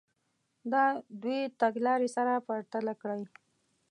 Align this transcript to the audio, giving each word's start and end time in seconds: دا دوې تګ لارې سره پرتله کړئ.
دا 0.71 0.85
دوې 1.21 1.39
تګ 1.59 1.73
لارې 1.85 2.07
سره 2.15 2.33
پرتله 2.47 2.93
کړئ. 3.01 3.23